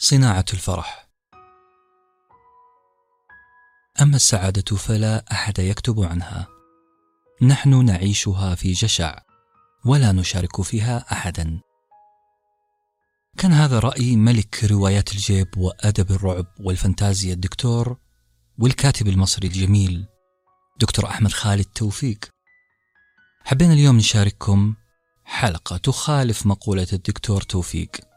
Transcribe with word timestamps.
صناعة 0.00 0.44
الفرح. 0.52 1.08
أما 4.00 4.16
السعادة 4.16 4.76
فلا 4.76 5.24
أحد 5.32 5.58
يكتب 5.58 6.00
عنها. 6.00 6.46
نحن 7.42 7.84
نعيشها 7.84 8.54
في 8.54 8.72
جشع 8.72 9.18
ولا 9.84 10.12
نشارك 10.12 10.62
فيها 10.62 11.04
أحدا. 11.12 11.60
كان 13.38 13.52
هذا 13.52 13.78
رأي 13.78 14.16
ملك 14.16 14.64
روايات 14.64 15.12
الجيب 15.12 15.48
وأدب 15.56 16.10
الرعب 16.10 16.46
والفانتازيا 16.60 17.32
الدكتور 17.34 17.96
والكاتب 18.58 19.08
المصري 19.08 19.48
الجميل 19.48 20.06
دكتور 20.80 21.06
أحمد 21.06 21.32
خالد 21.32 21.64
توفيق. 21.64 22.24
حبينا 23.44 23.72
اليوم 23.72 23.96
نشارككم 23.96 24.74
حلقة 25.24 25.76
تخالف 25.76 26.46
مقولة 26.46 26.86
الدكتور 26.92 27.42
توفيق. 27.42 28.07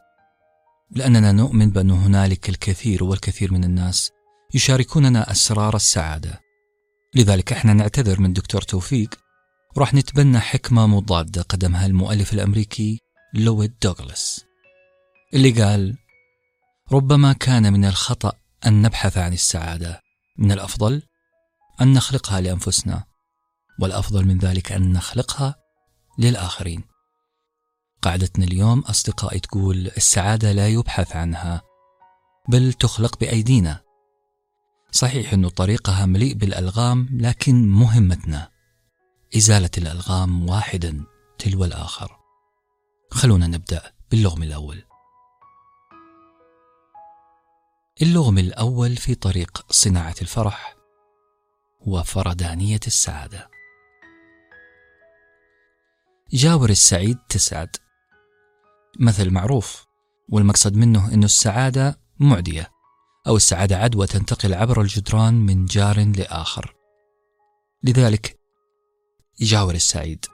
لأننا 0.94 1.32
نؤمن 1.32 1.70
بأن 1.70 1.90
هنالك 1.90 2.48
الكثير 2.48 3.04
والكثير 3.04 3.52
من 3.52 3.64
الناس 3.64 4.10
يشاركوننا 4.54 5.30
أسرار 5.30 5.76
السعادة. 5.76 6.40
لذلك 7.14 7.52
إحنا 7.52 7.72
نعتذر 7.72 8.20
من 8.20 8.32
دكتور 8.32 8.62
توفيق 8.62 9.14
وراح 9.76 9.94
نتبنى 9.94 10.40
حكمة 10.40 10.86
مضادة 10.86 11.42
قدمها 11.42 11.86
المؤلف 11.86 12.32
الأمريكي 12.32 13.00
لويد 13.34 13.74
دوغلاس 13.82 14.44
اللي 15.34 15.50
قال 15.50 15.96
ربما 16.92 17.32
كان 17.32 17.72
من 17.72 17.84
الخطأ 17.84 18.32
أن 18.66 18.82
نبحث 18.82 19.18
عن 19.18 19.32
السعادة. 19.32 20.00
من 20.38 20.52
الأفضل 20.52 21.02
أن 21.80 21.92
نخلقها 21.92 22.40
لأنفسنا 22.40 23.04
والأفضل 23.80 24.24
من 24.24 24.38
ذلك 24.38 24.72
أن 24.72 24.92
نخلقها 24.92 25.54
للآخرين. 26.18 26.91
قاعدتنا 28.02 28.44
اليوم 28.44 28.80
أصدقائي 28.80 29.40
تقول 29.40 29.86
السعادة 29.86 30.52
لا 30.52 30.68
يبحث 30.68 31.16
عنها 31.16 31.62
بل 32.48 32.72
تخلق 32.72 33.18
بأيدينا. 33.18 33.80
صحيح 34.90 35.32
أن 35.32 35.48
طريقها 35.48 36.06
مليء 36.06 36.34
بالألغام 36.34 37.08
لكن 37.12 37.68
مهمتنا 37.68 38.50
إزالة 39.36 39.70
الألغام 39.78 40.48
واحدا 40.48 41.04
تلو 41.38 41.64
الآخر. 41.64 42.18
خلونا 43.10 43.46
نبدأ 43.46 43.92
باللغم 44.10 44.42
الأول. 44.42 44.82
اللغم 48.02 48.38
الأول 48.38 48.96
في 48.96 49.14
طريق 49.14 49.66
صناعة 49.70 50.14
الفرح 50.22 50.76
هو 51.88 52.02
فردانية 52.02 52.80
السعادة. 52.86 53.50
جاور 56.32 56.70
السعيد 56.70 57.18
تسعد. 57.28 57.76
مثل 59.00 59.30
معروف 59.30 59.86
والمقصد 60.28 60.76
منه 60.76 61.14
أن 61.14 61.24
السعادة 61.24 62.00
معدية 62.18 62.70
أو 63.26 63.36
السعادة 63.36 63.76
عدوى 63.76 64.06
تنتقل 64.06 64.54
عبر 64.54 64.80
الجدران 64.80 65.34
من 65.34 65.64
جار 65.64 66.04
لآخر. 66.16 66.74
لذلك 67.84 68.38
يجاور 69.40 69.74
السعيد. 69.74 70.24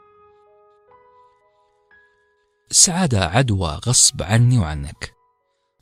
السعادة 2.70 3.25
عدوى 3.25 3.81
غصب 3.87 4.23
عني 4.23 4.59
وعنك. 4.59 5.15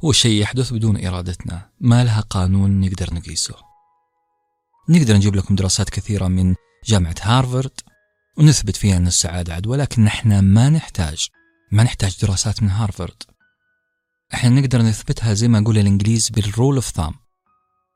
هو 0.05 0.12
شيء 0.12 0.42
يحدث 0.42 0.72
بدون 0.72 1.06
إرادتنا. 1.06 1.70
ما 1.80 2.05
لها 2.05 2.20
قانون 2.20 2.80
نقدر 2.80 3.14
نقيسه. 3.14 3.55
نقدر 4.88 5.16
نجيب 5.16 5.36
لكم 5.36 5.55
دراسات 5.55 5.90
كثيرة 5.90 6.28
من 6.28 6.55
جامعة 6.84 7.14
هارفارد 7.20 7.80
ونثبت 8.38 8.77
فيها 8.77 8.96
أن 8.96 9.06
السعادة 9.06 9.55
عدوى 9.55 9.77
لكن 9.77 10.05
نحن 10.05 10.38
ما 10.38 10.68
نحتاج 10.68 11.28
ما 11.72 11.83
نحتاج 11.83 12.17
دراسات 12.22 12.62
من 12.62 12.70
هارفارد. 12.70 13.22
إحنا 14.34 14.50
نقدر 14.50 14.83
نثبتها 14.83 15.34
زي 15.34 15.48
ما 15.48 15.61
نقول 15.61 15.78
الإنجليز 15.78 16.28
بال 16.28 16.44
rule 16.44 16.75
of 16.75 16.89
thumb 16.89 17.14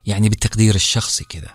يعني 0.04 0.28
بالتقدير 0.28 0.74
الشخصي 0.74 1.24
كذا. 1.24 1.54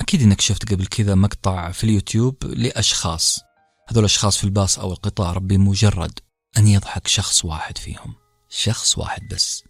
أكيد 0.00 0.22
إنك 0.22 0.40
شفت 0.40 0.72
قبل 0.72 0.86
كذا 0.86 1.14
مقطع 1.14 1.70
في 1.70 1.84
اليوتيوب 1.84 2.44
لأشخاص. 2.44 3.40
هذول 3.88 4.00
الأشخاص 4.00 4.38
في 4.38 4.44
الباص 4.44 4.78
أو 4.78 4.92
القطار 4.92 5.38
بمجرد 5.38 6.18
أن 6.58 6.66
يضحك 6.66 7.06
شخص 7.06 7.44
واحد 7.44 7.78
فيهم. 7.78 8.14
شخص 8.48 8.98
واحد 8.98 9.28
بس. 9.28 9.64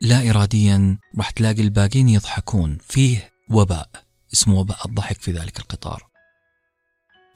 لا 0.00 0.30
اراديا 0.30 0.98
راح 1.18 1.30
تلاقي 1.30 1.62
الباقين 1.62 2.08
يضحكون. 2.08 2.78
فيه 2.88 3.30
وباء 3.50 3.90
اسمه 4.32 4.54
وباء 4.54 4.86
الضحك 4.86 5.20
في 5.20 5.32
ذلك 5.32 5.58
القطار. 5.58 6.06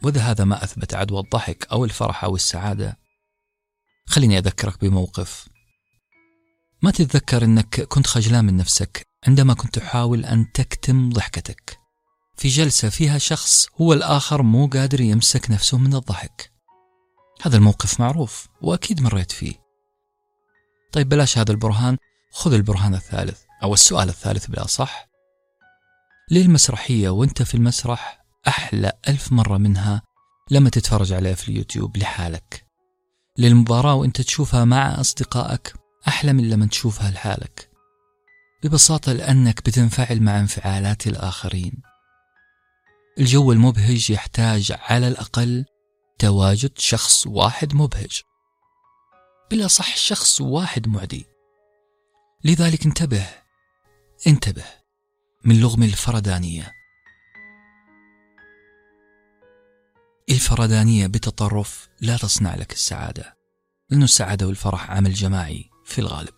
وإذا 0.02 0.20
هذا 0.20 0.44
ما 0.44 0.64
أثبت 0.64 0.94
عدوى 0.94 1.20
الضحك 1.20 1.66
أو 1.72 1.84
الفرح 1.84 2.24
أو 2.24 2.36
السعادة 2.36 3.03
خليني 4.06 4.38
أذكرك 4.38 4.80
بموقف. 4.80 5.48
ما 6.82 6.90
تتذكر 6.90 7.44
أنك 7.44 7.80
كنت 7.80 8.06
خجلان 8.06 8.44
من 8.44 8.56
نفسك 8.56 9.02
عندما 9.26 9.54
كنت 9.54 9.78
تحاول 9.78 10.24
أن 10.24 10.52
تكتم 10.52 11.10
ضحكتك. 11.10 11.78
في 12.36 12.48
جلسة 12.48 12.88
فيها 12.88 13.18
شخص 13.18 13.68
هو 13.80 13.92
الآخر 13.92 14.42
مو 14.42 14.66
قادر 14.66 15.00
يمسك 15.00 15.50
نفسه 15.50 15.78
من 15.78 15.94
الضحك. 15.94 16.52
هذا 17.42 17.56
الموقف 17.56 18.00
معروف 18.00 18.48
وأكيد 18.60 19.00
مريت 19.00 19.32
فيه. 19.32 19.54
طيب 20.92 21.08
بلاش 21.08 21.38
هذا 21.38 21.52
البرهان 21.52 21.96
خذ 22.32 22.52
البرهان 22.52 22.94
الثالث 22.94 23.42
أو 23.62 23.74
السؤال 23.74 24.08
الثالث 24.08 24.46
بلا 24.46 24.66
صح. 24.66 25.08
ليه 26.30 26.42
المسرحية 26.42 27.08
وأنت 27.08 27.42
في 27.42 27.54
المسرح 27.54 28.24
أحلى 28.48 28.92
ألف 29.08 29.32
مرة 29.32 29.58
منها 29.58 30.02
لما 30.50 30.70
تتفرج 30.70 31.12
عليها 31.12 31.34
في 31.34 31.48
اليوتيوب 31.48 31.96
لحالك؟ 31.96 32.66
للمباراة 33.38 33.94
وإنت 33.94 34.20
تشوفها 34.20 34.64
مع 34.64 35.00
أصدقائك 35.00 35.74
أحلى 36.08 36.32
من 36.32 36.50
لما 36.50 36.66
تشوفها 36.66 37.10
لحالك. 37.10 37.70
ببساطة 38.62 39.12
لأنك 39.12 39.66
بتنفعل 39.66 40.22
مع 40.22 40.40
انفعالات 40.40 41.06
الآخرين. 41.06 41.82
الجو 43.18 43.52
المبهج 43.52 44.10
يحتاج 44.10 44.72
على 44.80 45.08
الأقل 45.08 45.64
تواجد 46.18 46.78
شخص 46.78 47.26
واحد 47.26 47.74
مبهج. 47.74 48.20
بلا 49.50 49.66
صح 49.66 49.96
شخص 49.96 50.40
واحد 50.40 50.88
معدي. 50.88 51.26
لذلك 52.44 52.86
انتبه 52.86 53.26
انتبه 54.26 54.64
من 55.44 55.60
لغم 55.60 55.82
الفردانية. 55.82 56.73
الفردانية 60.30 61.06
بتطرف 61.06 61.88
لا 62.00 62.16
تصنع 62.16 62.54
لك 62.54 62.72
السعادة 62.72 63.36
لأن 63.90 64.02
السعادة 64.02 64.46
والفرح 64.46 64.90
عمل 64.90 65.12
جماعي 65.12 65.70
في 65.84 65.98
الغالب. 65.98 66.34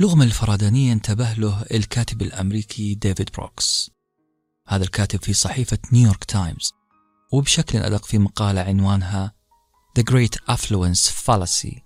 لغم 0.00 0.22
الفردانية 0.22 0.92
انتبه 0.92 1.32
له 1.32 1.62
الكاتب 1.70 2.22
الأمريكي 2.22 2.94
ديفيد 2.94 3.30
بروكس. 3.30 3.90
هذا 4.68 4.84
الكاتب 4.84 5.24
في 5.24 5.32
صحيفة 5.32 5.78
نيويورك 5.92 6.24
تايمز 6.24 6.72
وبشكل 7.32 7.78
أدق 7.78 8.04
في 8.04 8.18
مقالة 8.18 8.60
عنوانها 8.60 9.34
The 9.98 10.02
Great 10.02 10.54
Affluence 10.54 11.10
Fallacy. 11.10 11.80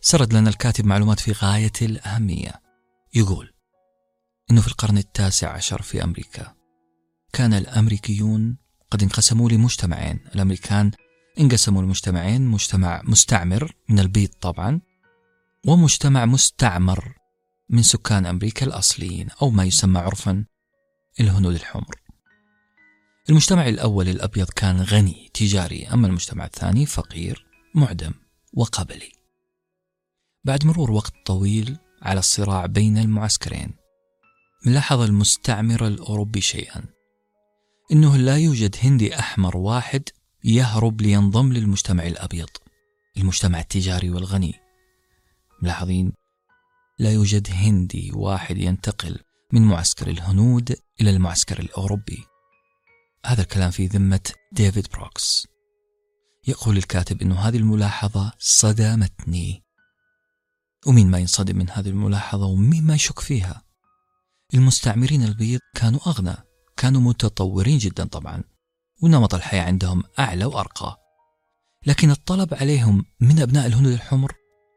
سرد 0.00 0.34
لنا 0.34 0.48
الكاتب 0.50 0.84
معلومات 0.84 1.20
في 1.20 1.32
غاية 1.32 1.72
الأهمية. 1.82 2.62
يقول 3.14 3.52
إنه 4.50 4.60
في 4.60 4.68
القرن 4.68 4.98
التاسع 4.98 5.52
عشر 5.52 5.82
في 5.82 6.04
أمريكا 6.04 6.54
كان 7.32 7.54
الأمريكيون 7.54 8.65
قد 8.96 9.02
انقسموا 9.02 9.50
لمجتمعين. 9.50 10.20
الأمريكان 10.34 10.90
انقسموا 11.40 11.82
لمجتمعين 11.82 12.46
مجتمع 12.46 13.02
مستعمر 13.04 13.72
من 13.88 13.98
البيض 13.98 14.28
طبعا 14.40 14.80
ومجتمع 15.66 16.24
مستعمر 16.24 17.14
من 17.68 17.82
سكان 17.82 18.26
أمريكا 18.26 18.66
الأصليين 18.66 19.28
أو 19.42 19.50
ما 19.50 19.64
يسمى 19.64 19.98
عرفا 19.98 20.44
الهنود 21.20 21.54
الحمر. 21.54 22.00
المجتمع 23.30 23.68
الأول 23.68 24.08
الأبيض 24.08 24.50
كان 24.50 24.80
غني 24.80 25.30
تجاري 25.34 25.86
أما 25.86 26.06
المجتمع 26.06 26.44
الثاني 26.44 26.86
فقير 26.86 27.46
معدم 27.74 28.12
وقبلي. 28.52 29.12
بعد 30.44 30.66
مرور 30.66 30.90
وقت 30.90 31.12
طويل 31.26 31.78
على 32.02 32.18
الصراع 32.18 32.66
بين 32.66 32.98
المعسكرين 32.98 33.74
لاحظ 34.66 35.00
المستعمر 35.00 35.86
الأوروبي 35.86 36.40
شيئا. 36.40 36.95
إنه 37.92 38.16
لا 38.16 38.36
يوجد 38.36 38.76
هندي 38.82 39.18
أحمر 39.18 39.56
واحد 39.56 40.02
يهرب 40.44 41.00
لينضم 41.00 41.52
للمجتمع 41.52 42.06
الأبيض 42.06 42.48
المجتمع 43.16 43.60
التجاري 43.60 44.10
والغني. 44.10 44.54
ملاحظين؟ 45.62 46.12
لا 46.98 47.12
يوجد 47.12 47.48
هندي 47.50 48.10
واحد 48.14 48.58
ينتقل 48.58 49.18
من 49.52 49.62
معسكر 49.62 50.10
الهنود 50.10 50.76
إلى 51.00 51.10
المعسكر 51.10 51.58
الأوروبي. 51.58 52.24
هذا 53.26 53.42
الكلام 53.42 53.70
في 53.70 53.86
ذمة 53.86 54.30
ديفيد 54.52 54.88
بروكس. 54.92 55.46
يقول 56.48 56.76
الكاتب 56.76 57.22
أن 57.22 57.32
هذه 57.32 57.56
الملاحظة 57.56 58.32
صدمتني 58.38 59.62
ومين 60.86 61.10
ما 61.10 61.18
ينصدم 61.18 61.56
من 61.56 61.70
هذه 61.70 61.88
الملاحظة 61.88 62.46
ومين 62.46 62.84
ما 62.84 62.94
يشك 62.94 63.20
فيها؟ 63.20 63.62
المستعمرين 64.54 65.22
البيض 65.22 65.60
كانوا 65.74 66.00
أغنى. 66.06 66.45
كانوا 66.76 67.00
متطورين 67.00 67.78
جدا 67.78 68.04
طبعا 68.04 68.44
ونمط 69.02 69.34
الحياة 69.34 69.62
عندهم 69.62 70.02
أعلى 70.18 70.44
وأرقى. 70.44 70.96
لكن 71.86 72.10
الطلب 72.10 72.54
عليهم 72.54 73.04
من 73.20 73.38
أبناء 73.38 73.66
الهنود 73.66 73.92
الحمر 73.92 74.32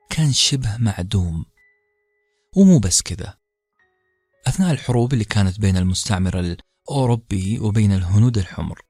كان 0.10 0.32
شبه 0.32 0.78
معدوم. 0.78 1.46
ومو 2.56 2.80
بس 2.80 3.02
كذا. 3.02 3.38
أثناء 4.48 4.72
الحروب 4.72 5.14
اللي 5.14 5.26
كانت 5.26 5.60
بين 5.60 5.78
المستعمر 5.78 6.40
الأوروبي 6.40 7.60
وبين 7.60 7.92
الهنود 7.92 8.38
الحمر 8.38 8.82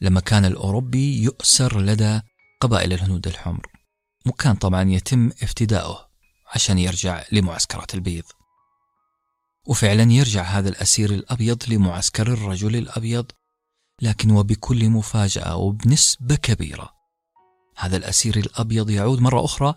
لما 0.00 0.20
كان 0.20 0.44
الأوروبي 0.44 1.22
يؤسر 1.22 1.80
لدى 1.80 2.20
قبائل 2.60 2.92
الهنود 2.92 3.26
الحمر 3.26 3.66
وكان 4.26 4.54
طبعا 4.54 4.90
يتم 4.90 5.30
افتداؤه 5.42 6.08
عشان 6.54 6.78
يرجع 6.78 7.24
لمعسكرات 7.32 7.94
البيض. 7.94 8.24
وفعلا 9.66 10.12
يرجع 10.12 10.42
هذا 10.42 10.68
الأسير 10.68 11.10
الأبيض 11.10 11.62
لمعسكر 11.68 12.32
الرجل 12.32 12.76
الأبيض 12.76 13.26
لكن 14.02 14.30
وبكل 14.30 14.88
مفاجأة 14.88 15.56
وبنسبة 15.56 16.34
كبيرة 16.34 16.90
هذا 17.76 17.96
الأسير 17.96 18.36
الأبيض 18.36 18.90
يعود 18.90 19.20
مرة 19.20 19.44
أخرى 19.44 19.74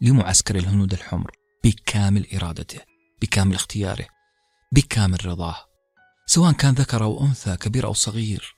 لمعسكر 0.00 0.56
الهنود 0.56 0.92
الحمر 0.92 1.30
بكامل 1.64 2.26
إرادته 2.34 2.80
بكامل 3.22 3.54
اختياره 3.54 4.06
بكامل 4.72 5.26
رضاه 5.26 5.56
سواء 6.26 6.52
كان 6.52 6.74
ذكر 6.74 7.04
أو 7.04 7.24
أنثى 7.24 7.56
كبير 7.56 7.86
أو 7.86 7.92
صغير. 7.92 8.56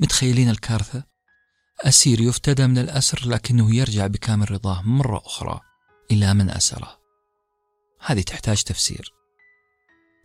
متخيلين 0.00 0.50
الكارثة؟ 0.50 1.04
أسير 1.80 2.20
يفتدى 2.20 2.66
من 2.66 2.78
الأسر 2.78 3.28
لكنه 3.28 3.74
يرجع 3.74 4.06
بكامل 4.06 4.50
رضاه 4.50 4.82
مرة 4.82 5.22
أخرى 5.26 5.60
إلى 6.10 6.34
من 6.34 6.50
أسره. 6.50 6.98
هذه 8.06 8.20
تحتاج 8.20 8.62
تفسير. 8.62 9.14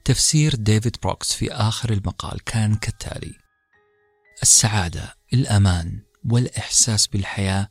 تفسير 0.05 0.55
ديفيد 0.55 0.97
بروكس 1.03 1.33
في 1.33 1.53
آخر 1.53 1.93
المقال 1.93 2.43
كان 2.43 2.75
كالتالي. 2.75 3.33
السعادة 4.41 5.15
الأمان 5.33 6.01
والإحساس 6.25 7.07
بالحياة 7.07 7.69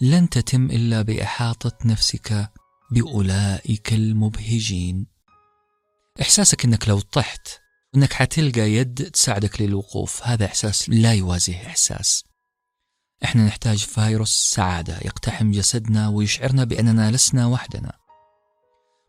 لن 0.00 0.28
تتم 0.28 0.66
إلا 0.66 1.02
بإحاطة 1.02 1.78
نفسك 1.84 2.50
بأولئك 2.90 3.92
المبهجين. 3.92 5.06
إحساسك 6.20 6.64
أنك 6.64 6.88
لو 6.88 7.00
طحت 7.00 7.48
أنك 7.96 8.12
حتلقى 8.12 8.60
يد 8.60 9.10
تساعدك 9.10 9.60
للوقوف 9.60 10.22
هذا 10.22 10.46
إحساس 10.46 10.90
لا 10.90 11.14
يوازيه 11.14 11.66
إحساس. 11.66 12.24
إحنا 13.24 13.46
نحتاج 13.46 13.78
فيروس 13.78 14.50
سعادة 14.54 14.98
يقتحم 14.98 15.50
جسدنا 15.50 16.08
ويشعرنا 16.08 16.64
بأننا 16.64 17.10
لسنا 17.10 17.46
وحدنا. 17.46 18.05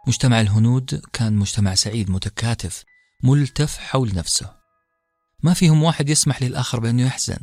مجتمع 0.07 0.42
الهنود 0.42 1.01
كان 1.13 1.33
مجتمع 1.33 1.75
سعيد 1.75 2.09
متكاتف 2.09 2.83
ملتف 3.24 3.77
حول 3.77 4.15
نفسه. 4.15 4.57
ما 5.44 5.54
فيهم 5.54 5.83
واحد 5.83 6.09
يسمح 6.09 6.42
للآخر 6.42 6.80
بأنه 6.80 7.06
يحزن 7.06 7.38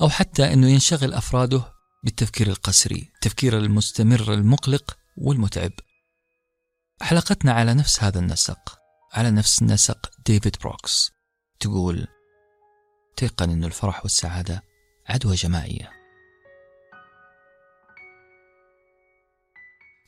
أو 0.00 0.08
حتى 0.08 0.52
أنه 0.52 0.68
ينشغل 0.68 1.14
أفراده 1.14 1.72
بالتفكير 2.04 2.46
القسري 2.46 3.10
التفكير 3.14 3.58
المستمر 3.58 4.34
المقلق 4.34 4.96
والمتعب. 5.16 5.72
حلقتنا 7.02 7.52
على 7.52 7.74
نفس 7.74 8.02
هذا 8.02 8.18
النسق 8.18 8.78
على 9.12 9.30
نفس 9.30 9.62
نسق 9.62 10.10
ديفيد 10.26 10.56
بروكس. 10.60 11.10
تقول 11.60 12.06
تيقن 13.16 13.50
أن 13.50 13.64
الفرح 13.64 14.02
والسعادة 14.02 14.62
عدوى 15.06 15.34
جماعية. 15.34 15.90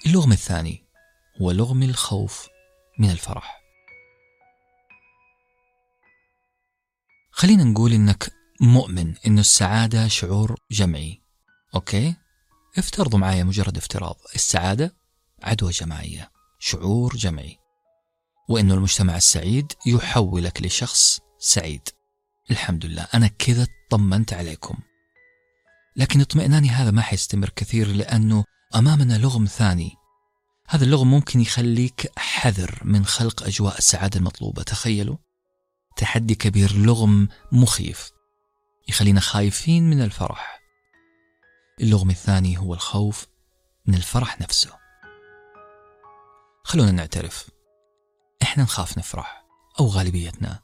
اللغم 0.06 0.32
الثاني 0.32 0.89
هو 1.42 1.50
لغم 1.50 1.82
الخوف 1.82 2.48
من 2.98 3.10
الفرح. 3.10 3.60
خلينا 7.30 7.64
نقول 7.64 7.92
إنك 7.92 8.32
مؤمن 8.60 9.14
انه 9.26 9.40
السعادة 9.40 10.08
شعور 10.08 10.56
جمعي. 10.70 11.22
أوكي؟ 11.74 12.14
افترضوا 12.78 13.18
معايا 13.18 13.44
مجرد 13.44 13.76
افتراض. 13.76 14.16
السعادة 14.34 14.96
عدوى 15.42 15.70
جماعية 15.70 16.30
شعور 16.58 17.16
جمعي. 17.16 17.56
وانه 18.48 18.74
المجتمع 18.74 19.16
السعيد 19.16 19.72
يحولك 19.86 20.62
لشخص 20.62 21.20
سعيد. 21.38 21.88
الحمد 22.50 22.86
لله 22.86 23.06
أنا 23.14 23.26
كذا 23.26 23.66
طمنت 23.90 24.32
عليكم. 24.32 24.78
لكن 25.96 26.20
اطمئناني 26.20 26.68
هذا 26.68 26.90
ما 26.90 27.02
حيستمر 27.02 27.48
كثير 27.48 27.88
لأنه 27.88 28.44
أمامنا 28.74 29.18
لغم 29.18 29.44
ثاني. 29.44 29.99
هذا 30.72 30.84
اللغم 30.84 31.10
ممكن 31.10 31.40
يخليك 31.40 32.12
حذر 32.18 32.80
من 32.84 33.04
خلق 33.04 33.42
أجواء 33.42 33.78
السعادة 33.78 34.18
المطلوبة. 34.18 34.62
تخيلوا 34.62 35.16
تحدي 35.96 36.34
كبير 36.34 36.72
لغم 36.76 37.28
مخيف 37.52 38.10
يخلينا 38.88 39.20
خايفين 39.20 39.90
من 39.90 40.02
الفرح. 40.02 40.60
اللغم 41.80 42.10
الثاني 42.10 42.58
هو 42.58 42.74
الخوف 42.74 43.26
من 43.86 43.94
الفرح 43.94 44.40
نفسه. 44.40 44.70
خلونا 46.64 46.90
نعترف. 46.90 47.50
إحنا 48.42 48.62
نخاف 48.62 48.98
نفرح 48.98 49.44
أو 49.80 49.86
غالبيتنا. 49.86 50.60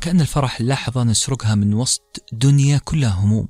كأن 0.00 0.20
الفرح 0.20 0.60
لحظة 0.60 1.04
نسرقها 1.04 1.54
من 1.54 1.74
وسط 1.74 2.24
دنيا 2.32 2.78
كلها 2.78 3.10
هموم. 3.10 3.48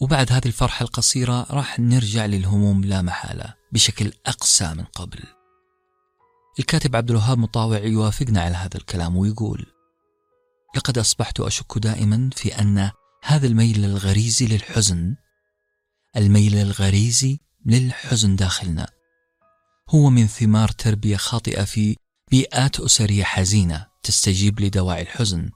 وبعد 0.00 0.32
هذه 0.32 0.46
الفرحة 0.46 0.82
القصيرة 0.82 1.46
راح 1.50 1.80
نرجع 1.80 2.26
للهموم 2.26 2.84
لا 2.84 3.02
محالة 3.02 3.54
بشكل 3.72 4.12
أقسى 4.26 4.74
من 4.74 4.84
قبل. 4.84 5.20
الكاتب 6.58 6.96
عبد 6.96 7.10
الوهاب 7.10 7.38
مطاوع 7.38 7.78
يوافقنا 7.78 8.42
على 8.42 8.54
هذا 8.54 8.76
الكلام 8.76 9.16
ويقول 9.16 9.66
لقد 10.76 10.98
أصبحت 10.98 11.40
أشك 11.40 11.78
دائما 11.78 12.30
في 12.36 12.60
أن 12.60 12.90
هذا 13.24 13.46
الميل 13.46 13.84
الغريزي 13.84 14.46
للحزن 14.46 15.16
الميل 16.16 16.54
الغريزي 16.54 17.38
للحزن 17.66 18.36
داخلنا 18.36 18.88
هو 19.88 20.10
من 20.10 20.26
ثمار 20.26 20.68
تربية 20.68 21.16
خاطئة 21.16 21.64
في 21.64 21.96
بيئات 22.30 22.80
أسرية 22.80 23.24
حزينة 23.24 23.86
تستجيب 24.02 24.60
لدواعي 24.60 25.02
الحزن 25.02 25.50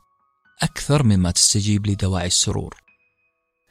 أكثر 0.62 1.02
مما 1.02 1.30
تستجيب 1.30 1.86
لدواعي 1.86 2.26
السرور. 2.26 2.83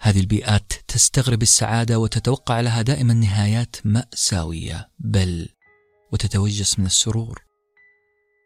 هذه 0.03 0.19
البيئات 0.19 0.73
تستغرب 0.87 1.41
السعادة 1.41 1.99
وتتوقع 1.99 2.59
لها 2.59 2.81
دائما 2.81 3.13
نهايات 3.13 3.75
مأساوية 3.85 4.89
بل 4.99 5.49
وتتوجس 6.13 6.79
من 6.79 6.85
السرور. 6.85 7.43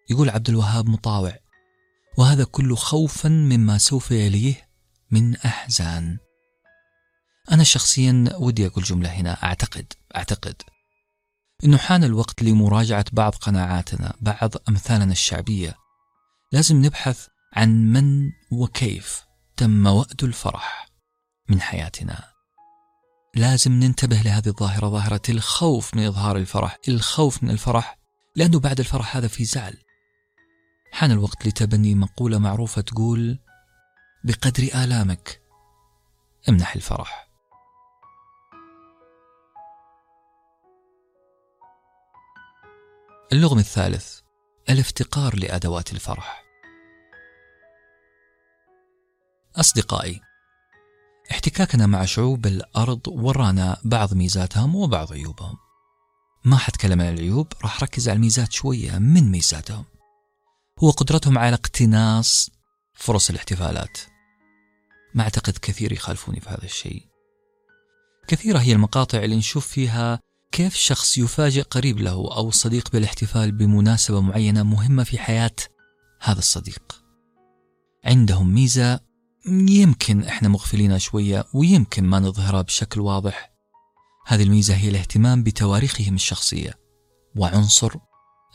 يقول 0.10 0.30
عبد 0.30 0.50
الوهاب 0.50 0.90
مطاوع 0.90 1.38
وهذا 2.18 2.44
كله 2.44 2.76
خوفا 2.76 3.30
مما 3.30 3.78
سوف 3.78 4.12
يليه 4.12 4.70
من 5.12 5.36
أحزان. 5.36 6.18
أنا 7.52 7.64
شخصيا 7.64 8.26
ودي 8.36 8.68
أقول 8.68 8.84
جملة 8.84 9.10
هنا 9.10 9.44
أعتقد 9.44 9.94
أعتقد. 10.16 10.62
أنه 11.64 11.78
حان 11.78 12.04
الوقت 12.04 12.44
لمراجعة 12.44 13.06
بعض 13.12 13.36
قناعاتنا 13.36 14.14
بعض 14.22 14.54
أمثالنا 14.70 15.12
الشعبية. 15.12 15.76
لازم 16.52 16.86
نبحث 16.86 17.28
عن 17.54 17.70
من 17.94 18.32
وكيف 18.52 19.24
تم 19.58 19.88
وأد 19.88 20.24
الفرح. 20.24 20.87
من 21.50 21.62
حياتنا. 21.62 22.24
لازم 23.36 23.72
ننتبه 23.72 24.16
لهذه 24.16 24.48
الظاهرة 24.48 24.88
ظاهرة 24.88 25.22
الخوف 25.30 25.94
من 25.94 26.06
إظهار 26.06 26.38
الفرح 26.38 26.78
الخوف 26.88 27.44
من 27.44 27.50
الفرح 27.50 28.00
لأنه 28.36 28.60
بعد 28.60 28.80
الفرح 28.80 29.18
هذا 29.18 29.28
في 29.28 29.46
زعل. 29.46 29.78
حان 30.92 31.12
الوقت 31.12 31.48
لتبني 31.48 31.96
مقولة 31.96 32.38
معروفة 32.38 32.82
تقول 32.82 33.40
بقدر 34.24 34.64
آلامك 34.64 35.42
امنح 36.50 36.76
الفرح. 36.76 37.28
اللغم 43.34 43.60
الثالث 43.60 44.20
الافتقار 44.70 45.36
لأدوات 45.36 45.92
الفرح. 45.92 46.44
أصدقائي 49.56 50.27
احتكاكنا 51.32 51.88
مع 51.88 52.06
شعوب 52.06 52.46
الأرض 52.46 53.08
ورانا 53.08 53.78
بعض 53.84 54.14
ميزاتهم 54.14 54.76
وبعض 54.76 55.14
عيوبهم. 55.14 55.58
ما 56.46 56.58
حتكلم 56.58 57.02
عن 57.02 57.14
العيوب 57.14 57.48
راح 57.62 57.84
ركز 57.84 58.10
على 58.10 58.16
الميزات 58.16 58.52
شوية 58.52 58.98
من 58.98 59.32
ميزاتهم. 59.32 59.86
هو 60.80 60.90
قدرتهم 60.90 61.38
على 61.38 61.54
اقتناص 61.54 62.50
فرص 62.94 63.30
الاحتفالات. 63.30 63.98
ما 65.16 65.24
أعتقد 65.24 65.58
كثير 65.62 65.92
يخالفوني 65.92 66.40
في 66.40 66.50
هذا 66.50 66.64
الشيء. 66.64 67.06
كثيرة 68.28 68.60
هي 68.60 68.74
المقاطع 68.74 69.18
اللي 69.18 69.36
نشوف 69.36 69.68
فيها 69.68 70.20
كيف 70.52 70.76
شخص 70.76 71.18
يفاجئ 71.18 71.62
قريب 71.62 72.00
له 72.00 72.12
أو 72.12 72.52
صديق 72.52 72.92
بالاحتفال 72.92 73.52
بمناسبة 73.52 74.22
معينة 74.22 74.64
مهمة 74.64 75.04
في 75.04 75.20
حياة 75.20 75.56
هذا 76.22 76.40
الصديق. 76.40 77.04
عندهم 78.06 78.54
ميزة 78.54 79.00
يمكن 79.48 80.24
إحنا 80.24 80.50
مغفلينها 80.50 80.98
شوية 80.98 81.46
ويمكن 81.54 82.04
ما 82.04 82.20
نظهرها 82.20 82.62
بشكل 82.62 83.02
واضح. 83.02 83.52
هذه 84.28 84.44
الميزة 84.44 84.76
هي 84.76 84.90
الاهتمام 84.90 85.44
بتواريخهم 85.44 86.16
الشخصية 86.16 86.80
وعنصر 87.36 87.92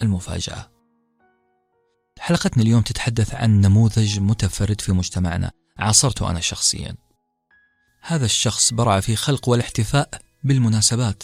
المفاجأة. 0.03 0.73
حلقتنا 2.19 2.63
اليوم 2.63 2.83
تتحدث 2.83 3.35
عن 3.35 3.61
نموذج 3.61 4.19
متفرد 4.21 4.81
في 4.81 4.93
مجتمعنا. 4.93 5.51
عاصرته 5.79 6.31
أنا 6.31 6.41
شخصيا. 6.41 6.97
هذا 8.03 8.25
الشخص 8.25 8.73
برع 8.73 9.01
في 9.01 9.17
خلق 9.17 9.49
والاحتفاء 9.49 10.11
بالمناسبات. 10.45 11.23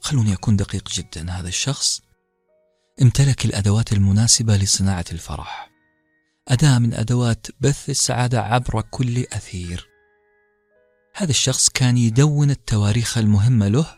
خلوني 0.00 0.32
أكون 0.32 0.56
دقيق 0.56 0.88
جدا. 0.88 1.30
هذا 1.30 1.48
الشخص 1.48 2.00
امتلك 3.02 3.44
الأدوات 3.44 3.92
المناسبة 3.92 4.56
لصناعة 4.56 5.04
الفرح. 5.12 5.71
أداة 6.48 6.78
من 6.78 6.94
أدوات 6.94 7.46
بث 7.60 7.90
السعادة 7.90 8.42
عبر 8.42 8.80
كل 8.80 9.18
أثير. 9.18 9.88
هذا 11.16 11.30
الشخص 11.30 11.68
كان 11.68 11.96
يدون 11.96 12.50
التواريخ 12.50 13.18
المهمة 13.18 13.68
له 13.68 13.96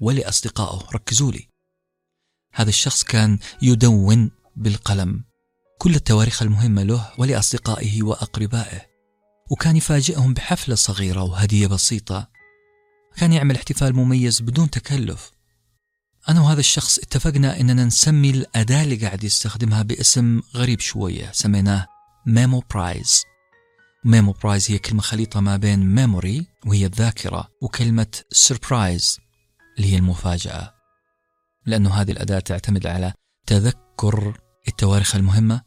ولأصدقائه. 0.00 0.90
ركزوا 0.94 1.32
لي. 1.32 1.48
هذا 2.54 2.68
الشخص 2.68 3.04
كان 3.04 3.38
يدون 3.62 4.30
بالقلم 4.56 5.24
كل 5.78 5.94
التواريخ 5.94 6.42
المهمة 6.42 6.82
له 6.82 7.12
ولأصدقائه 7.18 8.02
وأقربائه 8.02 8.80
وكان 9.50 9.76
يفاجئهم 9.76 10.34
بحفلة 10.34 10.74
صغيرة 10.74 11.22
وهدية 11.22 11.66
بسيطة. 11.66 12.30
كان 13.16 13.32
يعمل 13.32 13.56
احتفال 13.56 13.94
مميز 13.94 14.40
بدون 14.40 14.70
تكلف. 14.70 15.33
أنا 16.28 16.40
وهذا 16.40 16.60
الشخص 16.60 16.98
اتفقنا 16.98 17.60
أننا 17.60 17.84
نسمي 17.84 18.30
الأداة 18.30 18.82
اللي 18.82 18.96
قاعد 18.96 19.24
يستخدمها 19.24 19.82
باسم 19.82 20.42
غريب 20.54 20.80
شوية 20.80 21.32
سميناه 21.32 21.86
memoprise. 22.26 23.22
memoprise 24.04 24.70
هي 24.70 24.78
كلمة 24.78 25.02
خليطة 25.02 25.40
ما 25.40 25.56
بين 25.56 25.94
memory 25.94 26.46
وهي 26.66 26.86
الذاكرة 26.86 27.48
وكلمة 27.62 28.06
surprise 28.32 29.18
اللي 29.76 29.92
هي 29.92 29.96
المفاجأة. 29.96 30.74
لأنه 31.66 31.94
هذه 31.94 32.10
الأداة 32.10 32.38
تعتمد 32.38 32.86
على 32.86 33.12
تذكر 33.46 34.40
التواريخ 34.68 35.16
المهمة 35.16 35.62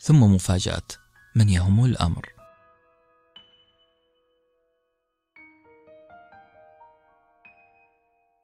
ثم 0.00 0.22
مفاجأة 0.22 0.82
من 1.36 1.48
يهم 1.48 1.84
الأمر. 1.84 2.37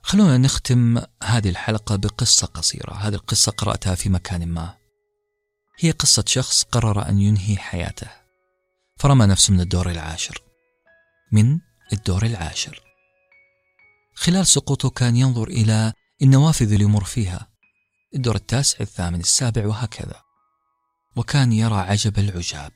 خلونا 0.06 0.38
نختم 0.38 1.02
هذه 1.22 1.48
الحلقة 1.48 1.96
بقصة 1.96 2.46
قصيرة. 2.46 2.92
هذه 2.92 3.14
القصة 3.14 3.52
قرأتها 3.52 3.94
في 3.94 4.08
مكان 4.08 4.48
ما. 4.48 4.74
هي 5.80 5.90
قصة 5.90 6.24
شخص 6.26 6.62
قرر 6.64 7.08
أن 7.08 7.18
ينهي 7.18 7.56
حياته. 7.56 8.08
فرمى 8.96 9.26
نفسه 9.26 9.52
من 9.52 9.60
الدور 9.60 9.90
العاشر. 9.90 10.42
من 11.32 11.58
الدور 11.92 12.26
العاشر. 12.26 12.80
خلال 14.14 14.46
سقوطه 14.46 14.90
كان 14.90 15.16
ينظر 15.16 15.48
إلى 15.48 15.92
النوافذ 16.22 16.72
اللي 16.72 16.84
يمر 16.84 17.04
فيها. 17.04 17.48
الدور 18.14 18.36
التاسع 18.36 18.78
الثامن 18.80 19.20
السابع 19.20 19.66
وهكذا. 19.66 20.20
وكان 21.16 21.52
يرى 21.52 21.76
عجب 21.76 22.18
العجاب. 22.18 22.72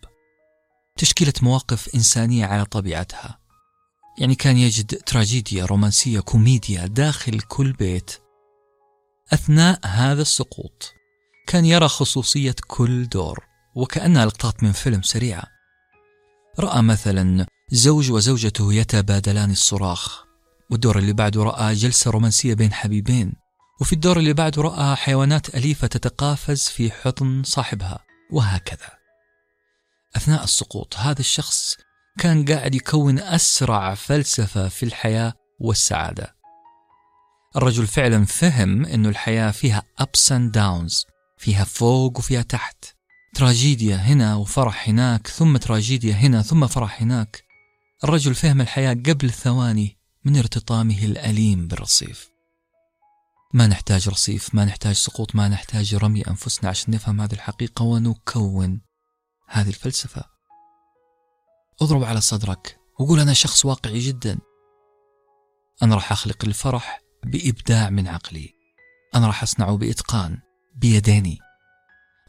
تشكيلة 0.97 1.35
مواقف 1.43 1.95
إنسانية 1.95 2.47
على 2.47 2.65
طبيعتها. 2.65 3.39
يعني 4.19 4.35
كان 4.35 4.57
يجد 4.57 4.87
تراجيديا 4.87 5.65
رومانسية 5.65 6.21
كوميديا 6.21 6.87
داخل 6.87 7.41
كل 7.41 7.73
بيت. 7.73 8.11
أثناء 9.33 9.81
هذا 9.85 10.23
السقوط 10.23 10.95
كان 11.47 11.65
يرى 11.65 11.89
خصوصية 11.89 12.55
كل 12.67 13.09
دور 13.09 13.45
وكأنها 13.75 14.27
لقطات 14.27 14.63
من 14.63 14.73
فيلم 14.73 15.03
سريعة. 15.03 15.45
رأى 16.59 16.83
مثلا 16.83 17.47
زوج 17.71 18.11
وزوجته 18.11 18.73
يتبادلان 18.73 19.51
الصراخ 19.51 20.25
والدور 20.71 20.99
اللي 20.99 21.13
بعده 21.13 21.43
رأى 21.43 21.75
جلسة 21.75 22.11
رومانسية 22.11 22.55
بين 22.55 22.73
حبيبين. 22.73 23.33
وفي 23.81 23.93
الدور 23.93 24.19
اللي 24.19 24.33
بعده 24.33 24.63
رأى 24.63 24.97
حيوانات 24.97 25.55
أليفة 25.55 25.87
تتقافز 25.87 26.69
في 26.69 26.91
حضن 26.91 27.43
صاحبها 27.45 28.05
وهكذا. 28.33 28.99
أثناء 30.17 30.45
السقوط 30.45 30.97
هذا 30.97 31.21
الشخص 31.21 31.77
كان 32.19 32.45
قاعد 32.45 32.75
يكون 32.75 33.19
أسرع 33.19 33.95
فلسفة 33.95 34.69
في 34.69 34.83
الحياة 34.83 35.33
والسعادة. 35.61 36.35
الرجل 37.57 37.87
فعلا 37.87 38.25
فهم 38.25 38.85
أنه 38.85 39.09
الحياة 39.09 39.51
فيها 39.51 39.83
ups 40.03 40.29
and 40.31 40.53
downs 40.55 41.07
فيها 41.39 41.65
فوق 41.65 42.19
وفيها 42.19 42.43
تحت. 42.43 42.85
تراجيديا 43.35 43.97
هنا 43.97 44.35
وفرح 44.35 44.89
هناك 44.89 45.27
ثم 45.27 45.57
تراجيديا 45.57 46.15
هنا 46.15 46.43
ثم 46.43 46.67
فرح 46.67 47.03
هناك. 47.03 47.43
الرجل 48.05 48.35
فهم 48.35 48.61
الحياة 48.61 48.93
قبل 48.93 49.31
ثواني 49.31 49.99
من 50.25 50.37
ارتطامه 50.37 51.05
الأليم 51.05 51.69
بالرصيف. 51.69 52.29
ما 53.55 53.67
نحتاج 53.67 54.09
رصيف 54.09 54.55
ما 54.55 54.65
نحتاج 54.65 54.95
سقوط 54.95 55.35
ما 55.35 55.49
نحتاج 55.49 55.95
رمي 55.95 56.23
أنفسنا 56.23 56.71
عشان 56.71 56.95
نفهم 56.95 57.21
هذه 57.21 57.33
الحقيقة 57.33 57.83
ونكون 57.83 58.81
هذه 59.49 59.69
الفلسفة. 59.69 60.38
اضرب 61.83 62.05
على 62.05 62.21
صدرك 62.21 62.81
وقول 62.99 63.21
أنا 63.21 63.33
شخص 63.33 63.65
واقعي 63.65 63.99
جدا. 63.99 64.39
أنا 65.83 65.95
راح 65.95 66.13
أخلق 66.13 66.45
الفرح 66.45 67.01
بإبداع 67.25 67.91
من 67.91 68.09
عقلي. 68.09 68.55
أنا 69.15 69.27
راح 69.27 69.43
أصنعه 69.43 69.77
بإتقان 69.77 70.39
بيديني. 70.75 71.39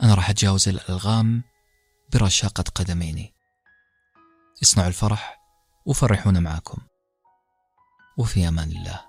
أنا 0.03 0.13
راح 0.15 0.29
أتجاوز 0.29 0.69
الألغام 0.69 1.43
برشاقة 2.13 2.63
قدميني. 2.75 3.33
اصنعوا 4.63 4.87
الفرح 4.87 5.39
وفرحونا 5.85 6.39
معاكم 6.39 6.81
وفي 8.17 8.47
أمان 8.47 8.71
الله. 8.71 9.08